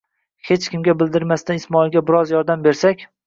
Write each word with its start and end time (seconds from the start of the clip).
«Hech 0.47 0.63
kimga 0.75 0.95
bildirmasdan 1.01 1.61
Ismoilga 1.63 2.03
biroz 2.09 2.35
yordam 2.37 2.67
bersak». 2.69 3.07